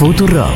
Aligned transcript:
Futurock. 0.00 0.48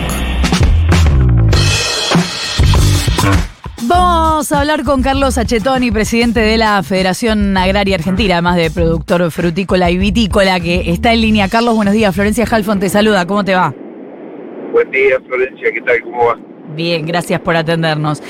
Vamos 3.82 4.50
a 4.50 4.60
hablar 4.60 4.84
con 4.84 5.02
Carlos 5.02 5.36
Achetoni, 5.36 5.90
presidente 5.90 6.40
de 6.40 6.56
la 6.56 6.82
Federación 6.82 7.54
Agraria 7.54 7.96
Argentina, 7.96 8.36
además 8.36 8.56
de 8.56 8.70
productor 8.70 9.30
frutícola 9.30 9.90
y 9.90 9.98
vitícola, 9.98 10.58
que 10.60 10.90
está 10.90 11.12
en 11.12 11.20
línea. 11.20 11.50
Carlos, 11.50 11.76
buenos 11.76 11.92
días. 11.92 12.14
Florencia 12.14 12.46
Halfon 12.50 12.80
te 12.80 12.88
saluda. 12.88 13.26
¿Cómo 13.26 13.44
te 13.44 13.54
va? 13.54 13.74
Buen 14.72 14.90
día, 14.90 15.20
Florencia. 15.28 15.70
¿Qué 15.74 15.80
tal? 15.82 16.00
¿Cómo 16.04 16.24
va? 16.24 16.38
Bien, 16.74 17.04
gracias 17.04 17.38
por 17.42 17.54
atendernos. 17.54 18.22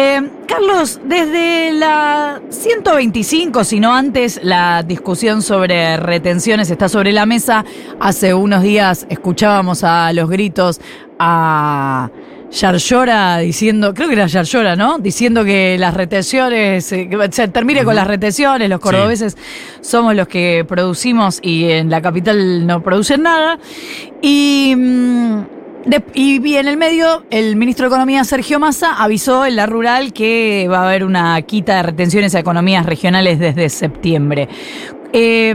Eh, 0.00 0.22
Carlos, 0.46 1.00
desde 1.06 1.72
la 1.72 2.40
125, 2.50 3.64
si 3.64 3.80
no 3.80 3.92
antes, 3.92 4.38
la 4.44 4.84
discusión 4.84 5.42
sobre 5.42 5.96
retenciones 5.96 6.70
está 6.70 6.88
sobre 6.88 7.10
la 7.12 7.26
mesa. 7.26 7.64
Hace 7.98 8.32
unos 8.32 8.62
días 8.62 9.08
escuchábamos 9.10 9.82
a 9.82 10.12
los 10.12 10.30
gritos 10.30 10.80
a 11.18 12.10
Yarlora 12.48 13.38
diciendo, 13.38 13.92
creo 13.92 14.06
que 14.06 14.14
era 14.14 14.28
Yarlora, 14.28 14.76
¿no? 14.76 15.00
Diciendo 15.00 15.44
que 15.44 15.76
las 15.80 15.94
retenciones, 15.94 16.92
eh, 16.92 17.08
que 17.08 17.32
se 17.32 17.48
termine 17.48 17.82
con 17.82 17.96
las 17.96 18.06
retenciones, 18.06 18.70
los 18.70 18.78
cordobeses 18.78 19.36
somos 19.80 20.14
los 20.14 20.28
que 20.28 20.64
producimos 20.68 21.40
y 21.42 21.72
en 21.72 21.90
la 21.90 22.00
capital 22.00 22.64
no 22.64 22.84
producen 22.84 23.24
nada. 23.24 23.58
Y... 24.22 24.74
mm, 24.76 25.57
de- 25.84 26.02
y, 26.14 26.56
en 26.56 26.68
el 26.68 26.76
medio, 26.76 27.24
el 27.30 27.56
ministro 27.56 27.84
de 27.84 27.88
Economía, 27.88 28.24
Sergio 28.24 28.58
Massa, 28.58 29.02
avisó 29.02 29.46
en 29.46 29.56
la 29.56 29.66
rural 29.66 30.12
que 30.12 30.66
va 30.70 30.78
a 30.80 30.88
haber 30.88 31.04
una 31.04 31.40
quita 31.42 31.76
de 31.76 31.82
retenciones 31.84 32.34
a 32.34 32.40
economías 32.40 32.84
regionales 32.86 33.38
desde 33.38 33.68
septiembre. 33.68 34.48
Eh, 35.12 35.54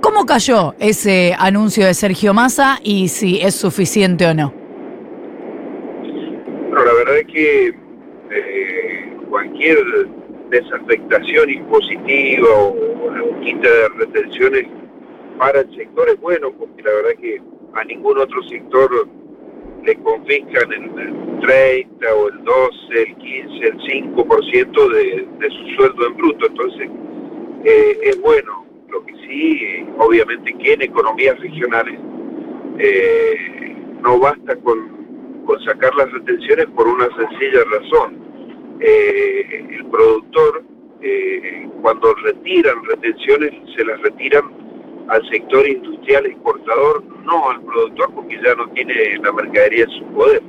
¿Cómo 0.00 0.26
cayó 0.26 0.74
ese 0.78 1.34
anuncio 1.38 1.84
de 1.84 1.92
Sergio 1.94 2.32
Massa 2.32 2.78
y 2.84 3.08
si 3.08 3.40
es 3.40 3.54
suficiente 3.54 4.26
o 4.26 4.34
no? 4.34 4.54
Bueno, 6.68 6.84
la 6.84 6.92
verdad 6.92 7.18
es 7.18 7.26
que 7.26 7.66
eh, 7.68 9.16
cualquier 9.28 9.78
desafectación 10.50 11.50
impositiva 11.50 12.48
o, 12.48 12.68
o 12.68 13.40
quita 13.40 13.68
de 13.68 13.88
retenciones 13.98 14.66
para 15.36 15.60
el 15.60 15.74
sector 15.74 16.08
es 16.08 16.20
bueno, 16.20 16.52
porque 16.52 16.82
la 16.82 16.92
verdad 16.92 17.12
es 17.12 17.18
que 17.20 17.42
a 17.74 17.84
ningún 17.84 18.18
otro 18.18 18.42
sector 18.44 19.08
le 19.88 19.96
confiscan 20.02 20.70
el, 20.70 20.84
el 21.00 21.40
30 21.40 22.14
o 22.14 22.28
el 22.28 22.44
12, 22.44 23.02
el 23.06 23.16
15, 23.16 23.66
el 23.68 23.78
5% 24.14 24.88
de, 24.92 25.28
de 25.38 25.50
su 25.50 25.76
sueldo 25.76 26.06
en 26.06 26.16
bruto. 26.16 26.46
Entonces, 26.46 26.90
eh, 27.64 27.98
es 28.02 28.20
bueno. 28.20 28.66
Lo 28.90 29.04
que 29.04 29.14
sí, 29.26 29.60
eh, 29.62 29.86
obviamente 29.98 30.54
que 30.58 30.72
en 30.72 30.82
economías 30.82 31.38
regionales 31.40 31.98
eh, 32.78 33.76
no 34.02 34.18
basta 34.18 34.56
con, 34.56 35.44
con 35.44 35.62
sacar 35.64 35.94
las 35.94 36.10
retenciones 36.12 36.66
por 36.74 36.86
una 36.86 37.06
sencilla 37.16 37.64
razón. 37.70 38.28
El 38.80 39.86
productor, 39.90 40.62
cuando 41.82 42.14
retiran 42.22 42.84
retenciones, 42.84 43.52
se 43.76 43.84
las 43.84 44.00
retiran 44.02 44.44
al 45.08 45.28
sector 45.30 45.66
industrial 45.66 46.26
exportador, 46.26 47.02
no 47.24 47.50
al 47.50 47.60
productor, 47.62 48.12
porque 48.14 48.38
ya 48.44 48.54
no 48.54 48.68
tiene 48.70 48.94
la 49.22 49.32
mercadería 49.32 49.84
en 49.84 49.90
su 49.90 50.04
poder. 50.12 50.42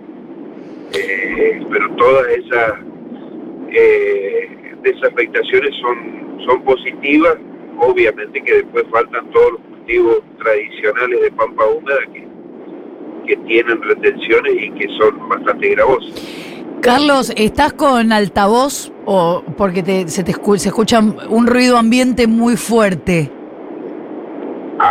Eh, 0.93 1.61
pero 1.69 1.89
todas 1.95 2.27
esas 2.29 2.73
eh, 3.71 4.49
desafectaciones 4.83 5.71
son, 5.81 6.41
son 6.45 6.63
positivas, 6.63 7.37
obviamente 7.79 8.41
que 8.41 8.53
después 8.55 8.85
faltan 8.91 9.29
todos 9.31 9.51
los 9.53 9.61
cultivos 9.61 10.21
tradicionales 10.39 11.21
de 11.21 11.31
pampa 11.31 11.65
húmeda 11.67 11.99
que, 12.13 12.27
que 13.27 13.37
tienen 13.47 13.81
retenciones 13.81 14.53
y 14.59 14.71
que 14.71 14.87
son 14.97 15.29
bastante 15.29 15.69
gravosas. 15.69 16.55
Carlos, 16.81 17.31
¿estás 17.35 17.73
con 17.73 18.11
altavoz 18.13 18.91
o 19.05 19.43
porque 19.57 19.83
te- 19.83 20.07
se, 20.07 20.23
te 20.23 20.33
se 20.33 20.69
escucha 20.69 20.99
un 21.29 21.47
ruido 21.47 21.77
ambiente 21.77 22.25
muy 22.25 22.55
fuerte? 22.55 23.29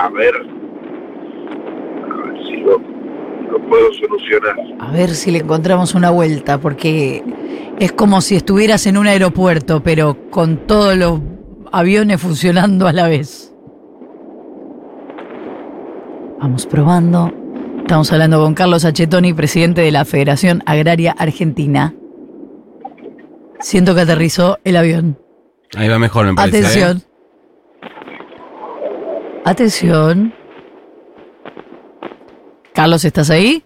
A 0.00 0.08
ver, 0.10 0.32
a 0.36 2.16
ver 2.26 2.46
si 2.46 2.56
lo, 2.58 2.78
lo 3.50 3.68
puedo 3.68 3.92
solucionar. 3.94 4.56
A 4.78 4.92
ver 4.92 5.10
si 5.10 5.32
le 5.32 5.38
encontramos 5.38 5.94
una 5.96 6.10
vuelta, 6.10 6.58
porque 6.58 7.24
es 7.80 7.90
como 7.92 8.20
si 8.20 8.36
estuvieras 8.36 8.86
en 8.86 8.96
un 8.96 9.08
aeropuerto, 9.08 9.82
pero 9.82 10.30
con 10.30 10.58
todos 10.68 10.96
los 10.96 11.20
aviones 11.72 12.20
funcionando 12.20 12.86
a 12.86 12.92
la 12.92 13.08
vez. 13.08 13.52
Vamos 16.40 16.66
probando. 16.66 17.32
Estamos 17.80 18.12
hablando 18.12 18.40
con 18.40 18.54
Carlos 18.54 18.84
Achetoni, 18.84 19.32
presidente 19.32 19.80
de 19.80 19.90
la 19.90 20.04
Federación 20.04 20.62
Agraria 20.66 21.10
Argentina. 21.18 21.92
Siento 23.58 23.96
que 23.96 24.02
aterrizó 24.02 24.58
el 24.62 24.76
avión. 24.76 25.18
Ahí 25.76 25.88
va 25.88 25.98
mejor, 25.98 26.26
me 26.26 26.34
parece. 26.34 26.82
¿eh? 26.82 26.94
Atención. 29.44 30.34
Carlos, 32.72 33.04
¿estás 33.04 33.30
ahí? 33.30 33.64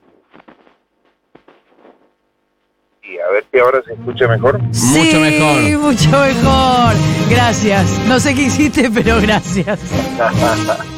Y 3.03 3.19
a 3.19 3.31
ver 3.31 3.45
si 3.53 3.59
ahora 3.59 3.83
se 3.85 3.93
escucha 3.93 4.27
mejor. 4.29 4.59
Mucho 4.61 4.73
sí, 4.73 5.19
mejor. 5.19 5.79
mucho 5.81 6.11
mejor. 6.11 6.95
Gracias. 7.29 8.01
No 8.07 8.19
sé 8.21 8.35
qué 8.35 8.43
hiciste, 8.43 8.91
pero 8.91 9.21
gracias. 9.21 9.81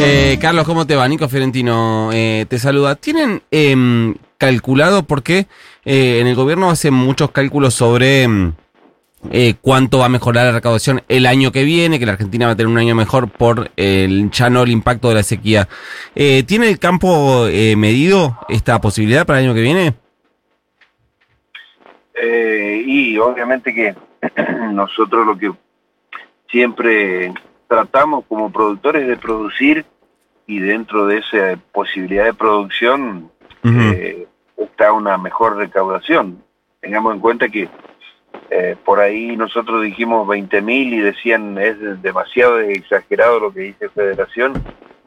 Eh, 0.00 0.38
Carlos, 0.40 0.64
¿cómo 0.64 0.86
te 0.86 0.94
va? 0.94 1.08
Nico 1.08 1.28
Fiorentino 1.28 2.10
eh, 2.12 2.46
te 2.48 2.60
saluda. 2.60 2.94
¿Tienen 2.94 3.42
em, 3.50 4.14
calculado 4.38 5.02
por 5.02 5.24
qué 5.24 5.48
eh, 5.84 6.20
en 6.20 6.28
el 6.28 6.36
gobierno 6.36 6.70
hacen 6.70 6.94
muchos 6.94 7.32
cálculos 7.32 7.74
sobre 7.74 8.22
em, 8.22 8.52
eh, 9.30 9.54
cuánto 9.60 9.98
va 9.98 10.06
a 10.06 10.10
mejorar 10.10 10.46
la 10.46 10.52
recaudación 10.52 11.02
el 11.08 11.26
año 11.26 11.52
que 11.52 11.64
viene, 11.64 11.98
que 11.98 12.06
la 12.06 12.12
Argentina 12.12 12.46
va 12.46 12.52
a 12.52 12.56
tener 12.56 12.70
un 12.70 12.78
año 12.78 12.94
mejor 12.94 13.28
por 13.28 13.70
el, 13.76 14.30
ya 14.30 14.50
no 14.50 14.62
el 14.62 14.70
impacto 14.70 15.08
de 15.08 15.14
la 15.16 15.22
sequía? 15.22 15.68
Eh, 16.14 16.44
¿Tiene 16.46 16.68
el 16.68 16.78
campo 16.78 17.46
eh, 17.48 17.76
medido 17.76 18.38
esta 18.48 18.80
posibilidad 18.80 19.26
para 19.26 19.40
el 19.40 19.46
año 19.46 19.54
que 19.54 19.62
viene? 19.62 19.94
Eh, 22.20 22.82
y 22.86 23.18
obviamente 23.18 23.74
que 23.74 23.94
nosotros 24.72 25.26
lo 25.26 25.38
que 25.38 25.52
siempre 26.50 27.32
tratamos 27.68 28.24
como 28.28 28.50
productores 28.50 29.06
de 29.06 29.16
producir 29.16 29.84
y 30.46 30.58
dentro 30.58 31.06
de 31.06 31.18
esa 31.18 31.60
posibilidad 31.72 32.24
de 32.24 32.34
producción 32.34 33.30
eh, 33.62 34.26
está 34.56 34.92
una 34.92 35.18
mejor 35.18 35.56
recaudación. 35.56 36.42
Tengamos 36.80 37.14
en 37.14 37.20
cuenta 37.20 37.48
que 37.48 37.68
eh, 38.50 38.76
por 38.84 39.00
ahí 39.00 39.36
nosotros 39.36 39.82
dijimos 39.82 40.26
20 40.26 40.62
mil 40.62 40.94
y 40.94 41.00
decían 41.00 41.58
es 41.58 41.76
demasiado 42.02 42.60
exagerado 42.60 43.40
lo 43.40 43.52
que 43.52 43.60
dice 43.60 43.88
Federación 43.90 44.54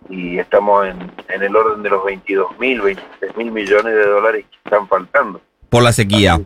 y 0.09 0.38
estamos 0.38 0.88
en, 0.88 1.12
en 1.29 1.44
el 1.44 1.56
orden 1.56 1.81
de 1.81 1.90
los 1.90 2.03
22 2.03 2.59
mil, 2.59 2.81
23 2.81 3.38
mil 3.38 3.52
millones 3.52 3.96
de 3.96 4.06
dólares 4.06 4.46
que 4.50 4.57
están 4.63 4.88
faltando. 4.88 5.41
Por 5.69 5.84
la 5.84 5.91
sequía. 5.91 6.40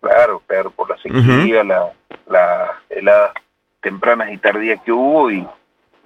Claro, 0.00 0.42
claro, 0.46 0.70
por 0.70 0.88
la 0.90 0.96
sequía, 0.98 1.64
la, 1.64 1.92
la 2.28 2.78
heladas 2.88 3.32
tempranas 3.80 4.32
y 4.32 4.38
tardías 4.38 4.80
que 4.82 4.92
hubo 4.92 5.30
y, 5.30 5.46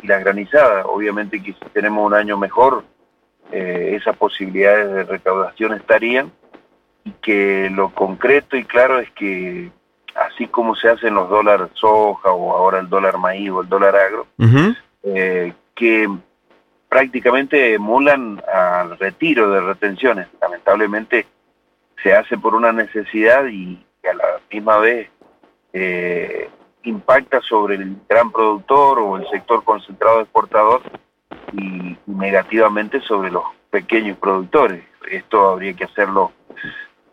y 0.03 0.06
las 0.06 0.23
granizadas. 0.23 0.87
Obviamente 0.89 1.43
que 1.43 1.53
si 1.53 1.65
tenemos 1.73 2.06
un 2.06 2.15
año 2.15 2.37
mejor, 2.39 2.85
eh, 3.53 3.97
esas 4.01 4.17
posibilidades 4.17 4.93
de 4.93 5.05
recaudación 5.05 5.75
estarían 5.75 6.33
y 7.05 7.11
que 7.12 7.71
lo 7.71 7.91
concreto 7.91 8.56
y 8.56 8.65
claro 8.65 8.99
es 8.99 9.11
que 9.11 9.71
así 10.34 10.49
como 10.49 10.75
se 10.75 10.89
hacen 10.89 11.15
los 11.15 11.28
dólares 11.28 11.69
soja 11.75 12.33
o 12.33 12.53
ahora 12.53 12.81
el 12.81 12.89
dólar 12.89 13.19
maíz 13.19 13.50
o 13.50 13.61
el 13.61 13.69
dólar 13.69 13.95
agro, 13.97 14.27
eh, 15.03 15.53
que 15.75 16.09
prácticamente 16.89 17.75
emulan 17.75 18.43
al 18.53 18.99
retiro 18.99 19.50
de 19.50 19.61
retenciones. 19.61 20.29
Lamentablemente 20.41 21.26
se 22.03 22.14
hace 22.14 22.37
por 22.37 22.55
una 22.55 22.73
necesidad 22.73 23.47
y 23.47 23.85
a 24.09 24.14
la 24.14 24.25
misma 24.50 24.79
vez 24.79 25.09
eh, 25.73 26.50
impacta 26.82 27.41
sobre 27.41 27.76
el 27.76 27.97
gran 28.09 28.31
productor 28.31 28.99
o 28.99 29.17
el 29.17 29.29
sector 29.31 29.64
concentrado 29.64 30.20
exportador 30.20 30.82
y 31.53 31.97
negativamente 32.06 33.00
sobre 33.00 33.31
los 33.31 33.44
pequeños 33.70 34.19
productores. 34.19 34.85
Esto 35.11 35.50
habría 35.50 35.75
que 35.75 35.85
hacerlo 35.85 36.32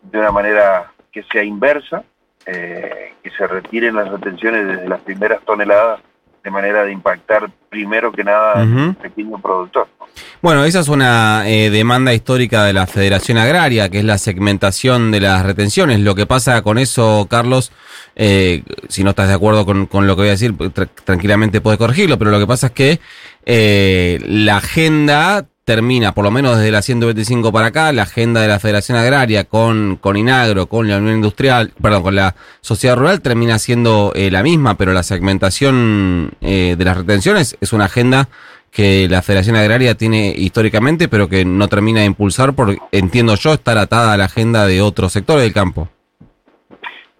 de 0.02 0.18
una 0.18 0.30
manera 0.30 0.92
que 1.10 1.22
sea 1.24 1.42
inversa, 1.42 2.04
eh, 2.46 3.14
que 3.22 3.30
se 3.30 3.46
retiren 3.46 3.94
las 3.94 4.08
retenciones 4.10 4.66
desde 4.66 4.88
las 4.88 5.00
primeras 5.00 5.40
toneladas 5.44 6.00
de 6.42 6.50
manera 6.50 6.84
de 6.84 6.90
impactar 6.92 7.48
primero 7.70 8.10
que 8.10 8.24
nada 8.24 8.54
al 8.54 8.68
Ujú. 8.72 8.94
pequeño 8.94 9.38
productor. 9.40 9.86
¿no? 10.00 10.06
Bueno, 10.42 10.64
esa 10.64 10.80
es 10.80 10.88
una 10.88 11.44
eh, 11.48 11.70
demanda 11.70 12.12
histórica 12.12 12.64
de 12.64 12.72
la 12.72 12.88
Federación 12.88 13.38
Agraria, 13.38 13.88
que 13.88 13.98
es 14.00 14.04
la 14.04 14.18
segmentación 14.18 15.12
de 15.12 15.20
las 15.20 15.46
retenciones. 15.46 16.00
Lo 16.00 16.16
que 16.16 16.26
pasa 16.26 16.60
con 16.62 16.78
eso, 16.78 17.28
Carlos, 17.30 17.70
eh, 18.16 18.64
si 18.88 19.04
no 19.04 19.10
estás 19.10 19.28
de 19.28 19.34
acuerdo 19.34 19.64
con, 19.64 19.86
con 19.86 20.08
lo 20.08 20.16
que 20.16 20.22
voy 20.22 20.28
a 20.28 20.32
decir, 20.32 20.52
tra- 20.52 20.88
tranquilamente 21.04 21.60
puedes 21.60 21.78
corregirlo, 21.78 22.18
pero 22.18 22.32
lo 22.32 22.40
que 22.40 22.46
pasa 22.48 22.66
es 22.66 22.72
que 22.72 22.98
eh, 23.46 24.18
la 24.26 24.56
agenda 24.56 25.46
termina, 25.64 26.12
por 26.12 26.24
lo 26.24 26.30
menos 26.30 26.56
desde 26.56 26.72
la 26.72 26.82
125 26.82 27.52
para 27.52 27.68
acá, 27.68 27.92
la 27.92 28.02
agenda 28.02 28.40
de 28.40 28.48
la 28.48 28.58
Federación 28.58 28.98
Agraria 28.98 29.44
con, 29.44 29.96
con 29.96 30.16
Inagro, 30.16 30.66
con 30.66 30.88
la 30.88 30.98
Unión 30.98 31.16
Industrial, 31.16 31.72
perdón, 31.80 32.02
con 32.02 32.16
la 32.16 32.34
Sociedad 32.60 32.96
Rural, 32.96 33.20
termina 33.20 33.58
siendo 33.58 34.12
eh, 34.14 34.30
la 34.30 34.42
misma, 34.42 34.76
pero 34.76 34.92
la 34.92 35.02
segmentación 35.02 36.32
eh, 36.40 36.74
de 36.76 36.84
las 36.84 36.96
retenciones 36.96 37.56
es 37.60 37.72
una 37.72 37.84
agenda 37.84 38.28
que 38.72 39.06
la 39.08 39.22
Federación 39.22 39.54
Agraria 39.54 39.94
tiene 39.94 40.32
históricamente, 40.36 41.06
pero 41.06 41.28
que 41.28 41.44
no 41.44 41.68
termina 41.68 42.00
de 42.00 42.06
impulsar, 42.06 42.54
por, 42.54 42.74
entiendo 42.90 43.34
yo, 43.36 43.52
estar 43.52 43.76
atada 43.78 44.14
a 44.14 44.16
la 44.16 44.24
agenda 44.24 44.66
de 44.66 44.80
otros 44.80 45.12
sectores 45.12 45.42
del 45.42 45.52
campo. 45.52 45.88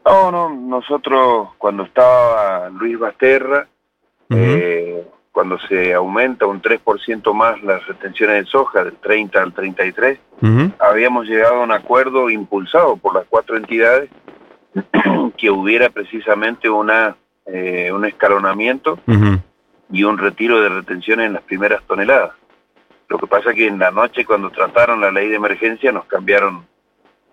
No, 0.04 0.32
no, 0.32 0.48
nosotros 0.48 1.50
cuando 1.58 1.84
estaba 1.84 2.68
Luis 2.70 2.98
Basterra, 2.98 3.68
eh, 4.30 5.06
cuando 5.32 5.58
se 5.60 5.94
aumenta 5.94 6.46
un 6.46 6.60
3% 6.60 7.32
más 7.32 7.62
las 7.62 7.86
retenciones 7.86 8.44
de 8.44 8.50
soja 8.50 8.84
del 8.84 8.96
30 8.96 9.42
al 9.42 9.52
33, 9.52 10.18
habíamos 10.78 11.26
llegado 11.26 11.56
a 11.56 11.64
un 11.64 11.72
acuerdo 11.72 12.28
impulsado 12.28 12.96
por 12.96 13.14
las 13.14 13.24
cuatro 13.28 13.56
entidades 13.56 14.10
que 15.36 15.50
hubiera 15.50 15.88
precisamente 15.88 16.68
una 16.68 17.16
eh, 17.46 17.90
un 17.92 18.04
escalonamiento 18.04 19.00
y 19.90 20.04
un 20.04 20.16
retiro 20.16 20.60
de 20.60 20.68
retenciones 20.68 21.26
en 21.26 21.32
las 21.32 21.42
primeras 21.42 21.82
toneladas. 21.84 22.32
Lo 23.08 23.18
que 23.18 23.26
pasa 23.26 23.52
que 23.52 23.66
en 23.66 23.78
la 23.78 23.90
noche 23.90 24.24
cuando 24.24 24.50
trataron 24.50 25.00
la 25.00 25.10
ley 25.10 25.28
de 25.28 25.36
emergencia 25.36 25.90
nos 25.90 26.04
cambiaron, 26.04 26.64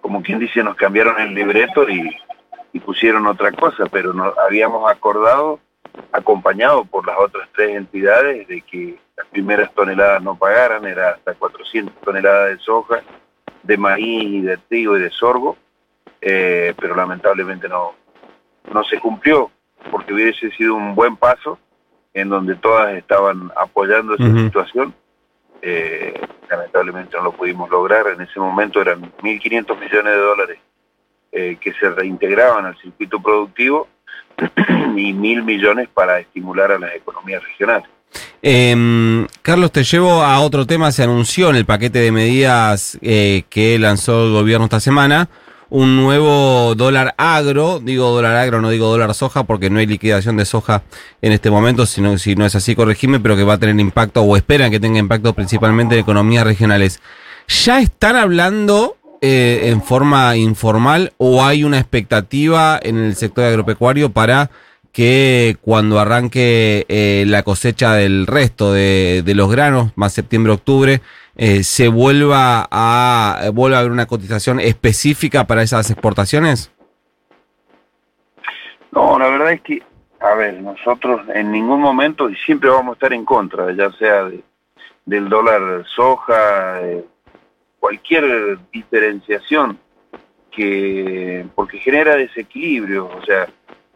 como 0.01 0.23
quien 0.23 0.39
dice, 0.39 0.63
nos 0.63 0.75
cambiaron 0.75 1.19
el 1.21 1.35
libreto 1.35 1.87
y, 1.87 2.09
y 2.73 2.79
pusieron 2.79 3.27
otra 3.27 3.51
cosa, 3.51 3.85
pero 3.91 4.13
no, 4.13 4.33
habíamos 4.45 4.89
acordado 4.91 5.59
acompañado 6.11 6.85
por 6.85 7.06
las 7.06 7.17
otras 7.19 7.47
tres 7.53 7.75
entidades 7.75 8.47
de 8.47 8.61
que 8.61 8.97
las 9.15 9.27
primeras 9.27 9.73
toneladas 9.73 10.21
no 10.21 10.35
pagaran, 10.35 10.85
era 10.85 11.11
hasta 11.11 11.33
400 11.33 11.94
toneladas 12.01 12.50
de 12.50 12.63
soja, 12.63 13.01
de 13.63 13.77
maíz, 13.77 14.45
de 14.45 14.57
trigo 14.57 14.97
y 14.97 15.01
de 15.01 15.09
sorgo, 15.11 15.57
eh, 16.21 16.73
pero 16.79 16.95
lamentablemente 16.95 17.67
no, 17.67 17.94
no 18.73 18.83
se 18.83 19.00
cumplió, 19.00 19.51
porque 19.91 20.13
hubiese 20.13 20.51
sido 20.51 20.75
un 20.75 20.95
buen 20.95 21.15
paso 21.15 21.59
en 22.13 22.29
donde 22.29 22.56
todas 22.56 22.95
estaban 22.95 23.51
apoyando 23.56 24.15
esa 24.15 24.33
situación. 24.33 24.94
Eh, 25.61 26.13
lamentablemente 26.50 27.17
no 27.17 27.23
lo 27.23 27.31
pudimos 27.33 27.69
lograr, 27.69 28.07
en 28.07 28.21
ese 28.21 28.39
momento 28.39 28.81
eran 28.81 29.01
1.500 29.01 29.79
millones 29.79 30.13
de 30.13 30.19
dólares 30.19 30.59
eh, 31.31 31.57
que 31.59 31.73
se 31.73 31.89
reintegraban 31.89 32.65
al 32.65 32.77
circuito 32.77 33.21
productivo 33.21 33.88
y 34.95 35.13
mil 35.13 35.44
millones 35.44 35.89
para 35.94 36.19
estimular 36.19 36.71
a 36.71 36.79
las 36.79 36.95
economías 36.95 37.44
regionales. 37.44 37.89
Eh, 38.41 39.27
Carlos, 39.41 39.71
te 39.71 39.83
llevo 39.83 40.23
a 40.23 40.39
otro 40.39 40.65
tema. 40.65 40.91
Se 40.91 41.03
anunció 41.03 41.50
en 41.50 41.57
el 41.57 41.65
paquete 41.65 42.00
de 42.00 42.11
medidas 42.11 42.97
eh, 43.01 43.44
que 43.50 43.77
lanzó 43.77 44.25
el 44.25 44.31
gobierno 44.31 44.65
esta 44.65 44.79
semana 44.79 45.29
un 45.69 45.95
nuevo 45.95 46.75
dólar 46.75 47.13
agro. 47.17 47.79
Digo 47.79 48.09
dólar 48.09 48.35
agro, 48.35 48.61
no 48.61 48.69
digo 48.69 48.88
dólar 48.88 49.13
soja, 49.13 49.44
porque 49.44 49.69
no 49.69 49.79
hay 49.79 49.85
liquidación 49.85 50.38
de 50.38 50.45
soja 50.45 50.83
en 51.21 51.31
este 51.31 51.50
momento. 51.50 51.85
Sino, 51.85 52.17
si 52.17 52.35
no 52.35 52.45
es 52.45 52.56
así, 52.56 52.75
corregime, 52.75 53.19
pero 53.19 53.35
que 53.35 53.44
va 53.44 53.53
a 53.53 53.59
tener 53.59 53.79
impacto 53.79 54.21
o 54.21 54.35
esperan 54.35 54.71
que 54.71 54.79
tenga 54.79 55.00
impacto 55.00 55.33
principalmente 55.33 55.95
en 55.95 56.01
economías 56.01 56.44
regionales. 56.44 57.01
¿Ya 57.47 57.79
están 57.79 58.15
hablando 58.15 58.97
eh, 59.21 59.69
en 59.69 59.81
forma 59.81 60.38
informal 60.38 61.12
o 61.18 61.44
hay 61.44 61.66
una 61.66 61.77
expectativa 61.77 62.80
en 62.81 62.98
el 62.98 63.16
sector 63.16 63.44
agropecuario 63.44 64.12
para 64.12 64.50
que 64.94 65.57
cuando 65.62 66.00
arranque 66.00 66.86
eh, 66.88 67.25
la 67.27 67.44
cosecha 67.44 67.94
del 67.95 68.27
resto 68.27 68.71
de, 68.71 69.24
los 69.36 69.51
granos, 69.51 69.92
más 69.95 70.13
septiembre-octubre, 70.13 71.01
eh, 71.36 71.63
se 71.63 71.89
vuelva 71.89 72.68
a, 72.71 73.50
vuelva 73.54 73.77
a 73.77 73.80
haber 73.81 73.92
una 73.92 74.06
cotización 74.06 74.62
específica 74.62 75.45
para 75.45 75.63
esas 75.63 75.92
exportaciones? 75.92 76.71
No, 78.92 79.19
la 79.19 79.27
verdad 79.27 79.51
es 79.51 79.62
que, 79.62 79.83
a 80.21 80.33
ver, 80.36 80.62
nosotros 80.62 81.21
en 81.33 81.51
ningún 81.51 81.81
momento 81.81 82.30
y 82.30 82.36
siempre 82.38 82.69
vamos 82.69 82.92
a 82.92 82.94
estar 82.94 83.13
en 83.13 83.25
contra, 83.25 83.71
ya 83.74 83.92
sea 83.92 84.30
del 85.06 85.27
dólar 85.27 85.83
soja, 85.94 86.80
cualquier 87.79 88.59
diferenciación 88.71 89.79
que 90.51 91.45
porque 91.55 91.79
genera 91.79 92.15
desequilibrio, 92.15 93.05
o 93.05 93.23
sea, 93.25 93.47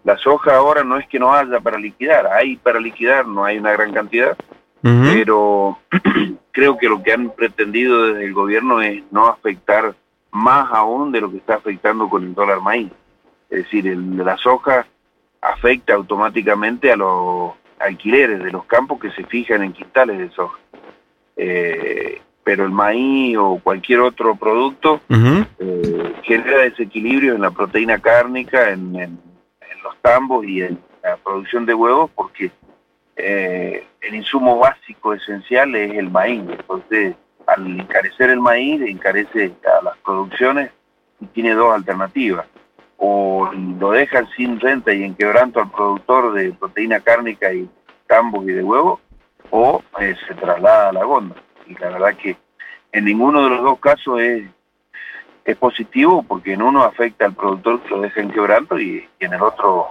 la 0.03 0.17
soja 0.17 0.55
ahora 0.55 0.83
no 0.83 0.97
es 0.97 1.07
que 1.07 1.19
no 1.19 1.33
haya 1.33 1.59
para 1.59 1.77
liquidar, 1.77 2.27
hay 2.27 2.57
para 2.57 2.79
liquidar, 2.79 3.27
no 3.27 3.45
hay 3.45 3.57
una 3.57 3.71
gran 3.71 3.93
cantidad, 3.93 4.37
pero 4.81 5.79
creo 6.51 6.77
que 6.77 6.89
lo 6.89 7.01
que 7.01 7.13
han 7.13 7.29
pretendido 7.31 8.07
desde 8.07 8.25
el 8.25 8.33
gobierno 8.33 8.81
es 8.81 9.03
no 9.11 9.27
afectar 9.27 9.95
más 10.31 10.71
aún 10.71 11.11
de 11.11 11.21
lo 11.21 11.31
que 11.31 11.37
está 11.37 11.55
afectando 11.55 12.09
con 12.09 12.23
el 12.23 12.33
dólar 12.33 12.59
maíz. 12.59 12.91
Es 13.49 13.63
decir, 13.63 13.87
el, 13.87 14.17
la 14.17 14.35
soja 14.37 14.85
afecta 15.41 15.93
automáticamente 15.93 16.91
a 16.91 16.95
los 16.97 17.53
alquileres 17.79 18.43
de 18.43 18.51
los 18.51 18.65
campos 18.65 18.99
que 18.99 19.11
se 19.11 19.23
fijan 19.25 19.63
en 19.63 19.73
quintales 19.73 20.17
de 20.17 20.29
soja. 20.31 20.59
Eh, 21.35 22.21
pero 22.43 22.65
el 22.65 22.71
maíz 22.71 23.37
o 23.37 23.59
cualquier 23.63 24.01
otro 24.01 24.35
producto 24.35 25.01
eh, 25.09 26.13
genera 26.23 26.59
desequilibrio 26.59 27.35
en 27.35 27.41
la 27.41 27.51
proteína 27.51 27.99
cárnica, 27.99 28.69
en, 28.71 29.19
los 29.83 29.97
tambos 30.01 30.45
y 30.45 30.61
en 30.61 30.79
la 31.03 31.17
producción 31.17 31.65
de 31.65 31.73
huevos 31.73 32.09
porque 32.15 32.51
eh, 33.17 33.85
el 33.99 34.15
insumo 34.15 34.57
básico 34.57 35.13
esencial 35.13 35.75
es 35.75 35.93
el 35.95 36.09
maíz. 36.09 36.41
Entonces, 36.49 37.15
al 37.47 37.81
encarecer 37.81 38.29
el 38.29 38.39
maíz, 38.39 38.81
encarece 38.81 39.53
a 39.79 39.83
las 39.83 39.97
producciones 39.97 40.71
y 41.19 41.25
tiene 41.27 41.53
dos 41.53 41.73
alternativas. 41.73 42.45
O 42.97 43.51
lo 43.53 43.91
dejan 43.91 44.29
sin 44.37 44.57
renta 44.59 44.93
y 44.93 45.03
en 45.03 45.15
quebranto 45.15 45.59
al 45.59 45.69
productor 45.69 46.33
de 46.33 46.53
proteína 46.53 47.01
cárnica 47.01 47.53
y 47.53 47.69
tambos 48.07 48.45
y 48.45 48.53
de 48.53 48.63
huevos, 48.63 49.01
o 49.49 49.83
eh, 49.99 50.15
se 50.25 50.33
traslada 50.35 50.89
a 50.89 50.93
la 50.93 51.03
gonda 51.03 51.35
y 51.67 51.73
la 51.75 51.89
verdad 51.89 52.15
que 52.15 52.37
en 52.93 53.05
ninguno 53.05 53.43
de 53.43 53.49
los 53.49 53.63
dos 53.63 53.79
casos 53.79 54.21
es, 54.21 54.43
es 55.43 55.57
positivo 55.57 56.23
porque 56.23 56.53
en 56.53 56.61
uno 56.61 56.83
afecta 56.83 57.25
al 57.25 57.33
productor 57.33 57.81
que 57.81 57.89
lo 57.89 58.01
deja 58.01 58.21
en 58.21 58.31
quebranto 58.31 58.79
y, 58.79 59.07
en 59.19 59.33
el 59.33 59.41
otro 59.41 59.87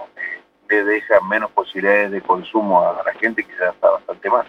le 0.69 0.83
deja 0.83 1.19
menos 1.29 1.51
posibilidades 1.51 2.11
de 2.11 2.21
consumo 2.21 2.81
a 2.81 3.03
la 3.05 3.13
gente 3.19 3.43
que 3.43 3.51
ya 3.59 3.69
está 3.69 3.91
bastante 3.91 4.29
mal. 4.29 4.45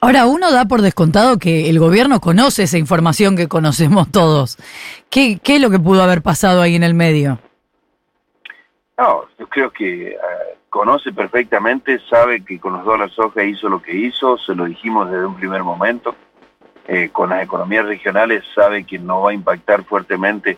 Ahora, 0.00 0.26
uno 0.26 0.50
da 0.50 0.64
por 0.64 0.80
descontado 0.80 1.38
que 1.38 1.68
el 1.68 1.78
gobierno 1.78 2.20
conoce 2.20 2.64
esa 2.64 2.78
información 2.78 3.36
que 3.36 3.46
conocemos 3.46 4.10
todos. 4.10 4.56
¿Qué, 5.10 5.38
qué 5.40 5.56
es 5.56 5.62
lo 5.62 5.70
que 5.70 5.78
pudo 5.78 6.02
haber 6.02 6.22
pasado 6.22 6.62
ahí 6.62 6.74
en 6.74 6.82
el 6.82 6.94
medio? 6.94 7.38
No, 8.96 9.26
yo 9.38 9.46
creo 9.48 9.70
que 9.70 10.08
eh, 10.08 10.18
conoce 10.68 11.12
perfectamente, 11.12 12.00
sabe 12.10 12.44
que 12.44 12.58
con 12.58 12.72
los 12.72 12.84
dólares 12.84 13.14
soja 13.14 13.44
hizo 13.44 13.68
lo 13.68 13.80
que 13.80 13.94
hizo, 13.94 14.36
se 14.38 14.56
lo 14.56 14.64
dijimos 14.64 15.08
desde 15.10 15.26
un 15.26 15.36
primer 15.36 15.62
momento 15.62 16.14
eh, 16.90 17.10
con 17.12 17.28
las 17.28 17.42
economías 17.42 17.84
regionales 17.84 18.42
sabe 18.54 18.84
que 18.84 18.98
no 18.98 19.20
va 19.20 19.30
a 19.30 19.34
impactar 19.34 19.84
fuertemente, 19.84 20.56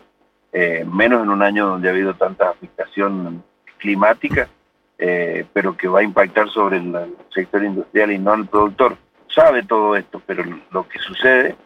eh, 0.52 0.86
menos 0.88 1.24
en 1.24 1.28
un 1.28 1.42
año 1.42 1.66
donde 1.66 1.88
ha 1.88 1.90
habido 1.90 2.14
tanta 2.14 2.50
afectación 2.50 3.42
climática, 3.78 4.48
eh, 4.96 5.44
pero 5.52 5.76
que 5.76 5.88
va 5.88 5.98
a 5.98 6.04
impactar 6.04 6.48
sobre 6.48 6.76
el, 6.76 7.16
sector 7.34 7.64
industrial 7.64 8.12
y 8.12 8.18
no 8.18 8.34
el 8.34 8.46
productor. 8.46 8.96
Sabe 9.26 9.64
todo 9.64 9.96
esto, 9.96 10.22
pero 10.24 10.44
lo 10.70 10.88
que 10.88 11.00
sucede 11.00 11.56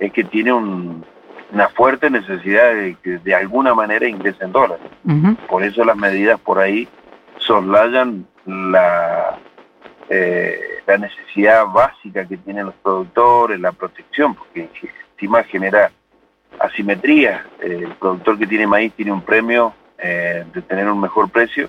es 0.00 0.10
que 0.12 0.24
tiene 0.24 0.54
una 0.54 1.68
fuerte 1.74 2.08
necesidad 2.08 2.72
de 2.74 2.96
que 3.02 3.18
de 3.18 3.34
alguna 3.34 3.74
manera 3.74 4.08
ingresen 4.08 4.50
dólares. 4.50 4.86
Por 5.46 5.62
eso 5.62 5.84
las 5.84 5.96
medidas 5.96 6.40
por 6.40 6.58
ahí 6.58 6.88
soslayan 7.38 8.26
la 8.46 9.38
la 10.86 10.98
necesidad 10.98 11.66
básica 11.66 12.26
que 12.26 12.36
tienen 12.36 12.66
los 12.66 12.74
productores, 12.76 13.58
la 13.60 13.72
protección, 13.72 14.34
porque 14.34 14.68
encima 15.14 15.42
genera 15.44 15.90
asimetría. 16.58 17.46
el 17.60 17.88
productor 17.94 18.38
que 18.38 18.46
tiene 18.46 18.66
maíz 18.66 18.92
tiene 18.94 19.12
un 19.12 19.22
premio 19.22 19.74
eh, 19.98 20.44
de 20.52 20.62
tener 20.62 20.88
un 20.88 21.00
mejor 21.00 21.28
precio 21.30 21.68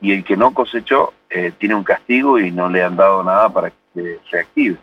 y 0.00 0.12
el 0.12 0.24
que 0.24 0.36
no 0.36 0.52
cosechó 0.52 1.12
eh, 1.30 1.52
tiene 1.58 1.74
un 1.74 1.84
castigo 1.84 2.38
y 2.38 2.50
no 2.50 2.68
le 2.68 2.82
han 2.82 2.96
dado 2.96 3.22
nada 3.24 3.48
para 3.48 3.70
que 3.70 4.18
se 4.30 4.38
active. 4.38 4.76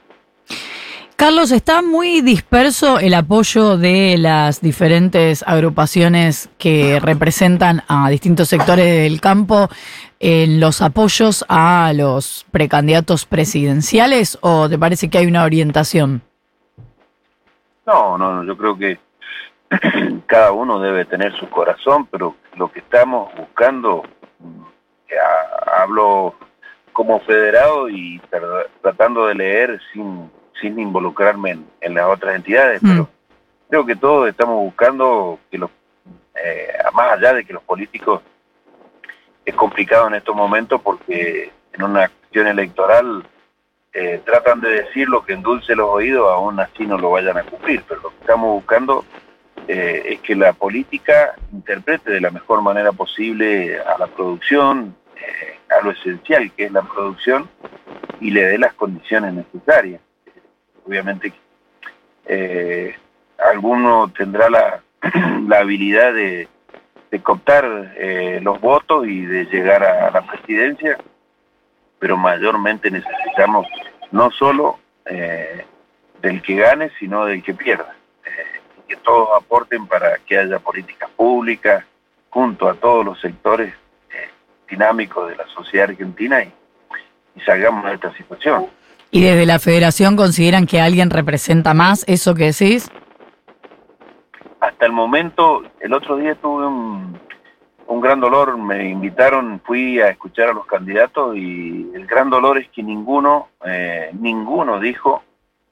Carlos, 1.17 1.53
está 1.53 1.81
muy 1.81 2.19
disperso 2.19 2.99
el 2.99 3.13
apoyo 3.13 3.77
de 3.77 4.17
las 4.17 4.59
diferentes 4.59 5.43
agrupaciones 5.47 6.49
que 6.57 6.99
representan 6.99 7.83
a 7.87 8.09
distintos 8.09 8.49
sectores 8.49 8.85
del 8.85 9.21
campo 9.21 9.69
en 10.19 10.59
los 10.59 10.81
apoyos 10.81 11.45
a 11.47 11.93
los 11.95 12.45
precandidatos 12.51 13.25
presidenciales 13.25 14.37
o 14.41 14.67
te 14.67 14.77
parece 14.77 15.09
que 15.09 15.19
hay 15.19 15.27
una 15.27 15.45
orientación? 15.45 16.21
No, 17.85 18.17
no, 18.17 18.43
yo 18.43 18.57
creo 18.57 18.77
que 18.77 18.99
cada 20.25 20.51
uno 20.51 20.81
debe 20.81 21.05
tener 21.05 21.33
su 21.39 21.49
corazón, 21.49 22.07
pero 22.07 22.35
lo 22.57 22.69
que 22.69 22.79
estamos 22.79 23.33
buscando, 23.37 24.03
hablo 25.79 26.35
como 26.91 27.21
federado 27.21 27.87
y 27.87 28.21
tratando 28.81 29.27
de 29.27 29.35
leer 29.35 29.81
sin 29.93 30.29
sin 30.61 30.79
involucrarme 30.79 31.59
en, 31.81 31.93
las 31.93 32.05
otras 32.05 32.35
entidades, 32.35 32.81
Mm. 32.81 32.89
pero 32.89 33.09
creo 33.69 33.85
que 33.85 33.95
todos 33.95 34.29
estamos 34.29 34.55
buscando 34.57 35.39
que 35.49 35.57
los, 35.57 35.69
eh, 36.43 36.73
más 36.93 37.13
allá 37.13 37.33
de 37.33 37.45
que 37.45 37.53
los 37.53 37.63
políticos 37.63 38.21
es 39.45 39.53
complicado 39.55 40.07
en 40.07 40.15
estos 40.15 40.35
momentos 40.35 40.81
porque 40.81 41.51
en 41.73 41.83
una 41.83 42.03
acción 42.03 42.47
electoral 42.47 43.23
eh, 43.93 44.21
tratan 44.25 44.59
de 44.59 44.83
decir 44.83 45.07
lo 45.07 45.23
que 45.23 45.33
endulce 45.33 45.75
los 45.75 45.89
oídos, 45.89 46.29
aún 46.29 46.59
así 46.59 46.85
no 46.85 46.97
lo 46.97 47.11
vayan 47.11 47.37
a 47.37 47.43
cumplir, 47.43 47.81
pero 47.87 48.01
lo 48.01 48.09
que 48.09 48.17
estamos 48.19 48.49
buscando 48.51 49.05
eh, 49.69 50.03
es 50.09 50.19
que 50.19 50.35
la 50.35 50.51
política 50.51 51.33
interprete 51.53 52.11
de 52.11 52.19
la 52.19 52.29
mejor 52.29 52.61
manera 52.61 52.91
posible 52.91 53.79
a 53.79 53.97
la 53.97 54.07
producción, 54.07 54.95
eh, 55.15 55.57
a 55.69 55.83
lo 55.83 55.91
esencial 55.91 56.51
que 56.51 56.65
es 56.65 56.71
la 56.73 56.81
producción, 56.81 57.49
y 58.19 58.31
le 58.31 58.45
dé 58.45 58.57
las 58.57 58.73
condiciones 58.73 59.33
necesarias. 59.33 60.01
Obviamente, 60.87 61.33
eh, 62.25 62.95
alguno 63.37 64.11
tendrá 64.15 64.49
la, 64.49 64.81
la 65.47 65.59
habilidad 65.59 66.13
de, 66.13 66.47
de 67.11 67.21
cooptar 67.21 67.93
eh, 67.97 68.39
los 68.41 68.59
votos 68.61 69.07
y 69.07 69.25
de 69.25 69.45
llegar 69.45 69.83
a 69.83 70.11
la 70.11 70.21
presidencia, 70.21 70.97
pero 71.99 72.17
mayormente 72.17 72.91
necesitamos 72.91 73.67
no 74.11 74.29
solo 74.31 74.79
eh, 75.05 75.65
del 76.21 76.41
que 76.41 76.55
gane, 76.55 76.91
sino 76.99 77.25
del 77.25 77.43
que 77.43 77.53
pierda. 77.53 77.95
Que 78.87 78.97
todos 78.97 79.29
aporten 79.35 79.87
para 79.87 80.19
que 80.19 80.37
haya 80.37 80.59
políticas 80.59 81.09
públicas 81.09 81.83
junto 82.29 82.69
a 82.69 82.75
todos 82.75 83.03
los 83.03 83.19
sectores 83.19 83.73
dinámicos 84.69 85.29
de 85.29 85.35
la 85.35 85.47
sociedad 85.47 85.89
argentina 85.89 86.43
y 86.43 87.39
salgamos 87.41 87.85
de 87.85 87.93
esta 87.95 88.13
situación. 88.13 88.67
¿Y 89.15 89.21
desde 89.21 89.45
la 89.45 89.59
federación 89.59 90.17
consideran 90.17 90.65
que 90.65 90.81
alguien 90.81 91.09
representa 91.09 91.73
más 91.73 92.03
eso 92.05 92.35
que 92.35 92.51
decís? 92.51 92.91
Hasta 94.59 94.85
el 94.85 94.91
momento, 94.91 95.63
el 95.79 95.93
otro 95.93 96.17
día 96.17 96.35
tuve 96.35 96.67
un, 96.67 98.01
gran 98.01 98.19
dolor, 98.19 98.57
me 98.57 98.89
invitaron, 98.89 99.61
fui 99.65 100.01
a 100.01 100.09
escuchar 100.09 100.49
a 100.49 100.53
los 100.53 100.65
candidatos 100.65 101.37
y 101.37 101.89
el 101.95 102.05
gran 102.07 102.29
dolor 102.29 102.57
es 102.57 102.67
que 102.71 102.83
ninguno, 102.83 103.47
eh, 103.65 104.09
ninguno 104.19 104.81
dijo 104.81 105.23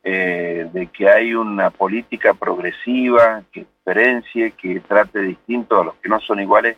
eh, 0.05 0.69
de 0.71 0.87
que 0.87 1.09
hay 1.09 1.33
una 1.33 1.69
política 1.69 2.33
progresiva 2.33 3.43
que 3.51 3.65
diferencie, 3.77 4.51
que 4.51 4.79
trate 4.79 5.19
distinto 5.19 5.81
a 5.81 5.83
los 5.83 5.95
que 5.95 6.07
no 6.07 6.21
son 6.21 6.39
iguales 6.39 6.77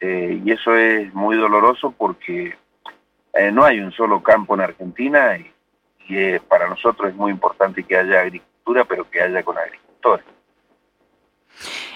eh, 0.00 0.40
y 0.42 0.52
eso 0.52 0.74
es 0.74 1.12
muy 1.12 1.36
doloroso 1.36 1.94
porque 1.94 2.56
eh, 3.34 3.50
no 3.52 3.64
hay 3.64 3.80
un 3.80 3.92
solo 3.92 4.22
campo 4.22 4.54
en 4.54 4.62
Argentina 4.62 5.36
y, 5.36 5.51
y 6.08 6.16
eh, 6.16 6.40
para 6.48 6.68
nosotros 6.68 7.10
es 7.10 7.16
muy 7.16 7.30
importante 7.30 7.82
que 7.82 7.96
haya 7.96 8.20
agricultura, 8.20 8.84
pero 8.84 9.08
que 9.10 9.20
haya 9.20 9.42
con 9.42 9.56
agricultores. 9.58 10.24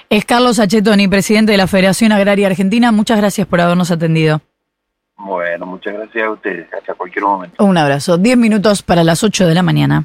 Es 0.09 0.25
Carlos 0.25 0.61
Achetoni, 0.61 1.09
presidente 1.09 1.53
de 1.53 1.59
la 1.59 1.67
Federación 1.67 2.13
Agraria 2.13 2.47
Argentina. 2.47 2.93
Muchas 2.93 3.19
gracias 3.19 3.47
por 3.47 3.61
habernos 3.61 3.91
atendido. 3.91 4.41
Bueno, 5.17 5.67
muchas 5.67 5.95
gracias 5.95 6.27
a 6.27 6.31
ustedes. 6.31 6.73
Hasta 6.73 6.95
cualquier 6.95 7.25
momento. 7.25 7.65
Un 7.65 7.77
abrazo. 7.77 8.19
Diez 8.19 8.37
minutos 8.37 8.83
para 8.83 9.03
las 9.03 9.25
ocho 9.25 9.47
de 9.47 9.55
la 9.55 9.63
mañana. 9.63 10.05